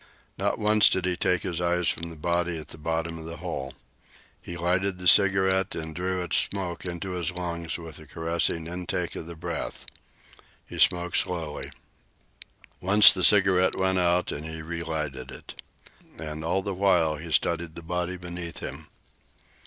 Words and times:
Not 0.35 0.57
once 0.57 0.89
did 0.89 1.05
he 1.05 1.15
take 1.15 1.43
his 1.43 1.61
eyes 1.61 1.87
from 1.87 2.09
the 2.09 2.15
body 2.15 2.57
at 2.57 2.69
the 2.69 2.79
bottom 2.79 3.19
of 3.19 3.25
the 3.25 3.37
hole. 3.37 3.75
He 4.41 4.57
lighted 4.57 4.97
the 4.97 5.07
cigarette 5.07 5.75
and 5.75 5.93
drew 5.93 6.23
its 6.23 6.37
smoke 6.37 6.85
into 6.85 7.11
his 7.11 7.29
lungs 7.31 7.77
with 7.77 7.99
a 7.99 8.07
caressing 8.07 8.65
intake 8.65 9.15
of 9.15 9.27
the 9.27 9.35
breath. 9.35 9.85
He 10.65 10.79
smoked 10.79 11.17
slowly. 11.17 11.69
Once 12.81 13.13
the 13.13 13.23
cigarette 13.23 13.75
went 13.77 13.99
out 13.99 14.31
and 14.31 14.43
he 14.43 14.63
relighted 14.63 15.29
it. 15.29 15.61
And 16.17 16.43
all 16.43 16.63
the 16.63 16.73
while 16.73 17.17
he 17.17 17.31
studied 17.31 17.75
the 17.75 17.83
body 17.83 18.17
beneath 18.17 18.57
him. 18.57 18.87